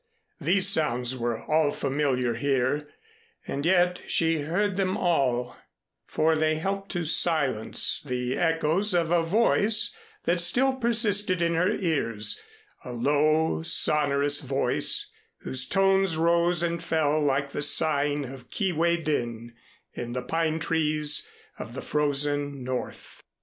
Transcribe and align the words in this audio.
These 0.39 0.67
sounds 0.67 1.15
were 1.15 1.39
all 1.43 1.69
familiar 1.69 2.33
here, 2.33 2.87
and 3.45 3.63
yet 3.67 4.01
she 4.07 4.39
heard 4.39 4.75
them 4.75 4.97
all; 4.97 5.55
for 6.07 6.35
they 6.35 6.55
helped 6.55 6.89
to 6.93 7.03
silence 7.03 8.01
the 8.03 8.35
echoes 8.35 8.95
of 8.95 9.11
a 9.11 9.21
voice 9.21 9.95
that 10.23 10.41
still 10.41 10.73
persisted 10.73 11.39
in 11.39 11.53
her 11.53 11.69
ears, 11.69 12.41
a 12.83 12.91
low 12.93 13.61
sonorous 13.61 14.41
voice, 14.41 15.07
whose 15.41 15.67
tones 15.67 16.17
rose 16.17 16.63
and 16.63 16.81
fell 16.83 17.21
like 17.21 17.51
the 17.51 17.61
sighing 17.61 18.25
of 18.25 18.49
Kee 18.49 18.71
way 18.71 18.97
din 18.97 19.53
in 19.93 20.13
the 20.13 20.23
pine 20.23 20.57
trees 20.57 21.29
of 21.59 21.75
the 21.75 21.81
frozen 21.83 22.63
North. 22.63 23.21